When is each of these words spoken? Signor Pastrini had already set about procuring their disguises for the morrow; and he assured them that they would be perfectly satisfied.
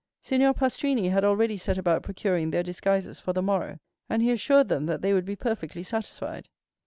Signor 0.19 0.55
Pastrini 0.55 1.11
had 1.11 1.23
already 1.23 1.57
set 1.57 1.77
about 1.77 2.01
procuring 2.01 2.49
their 2.49 2.63
disguises 2.63 3.19
for 3.19 3.33
the 3.33 3.41
morrow; 3.43 3.77
and 4.09 4.23
he 4.23 4.31
assured 4.31 4.67
them 4.67 4.87
that 4.87 5.03
they 5.03 5.13
would 5.13 5.25
be 5.25 5.35
perfectly 5.35 5.83
satisfied. 5.83 6.49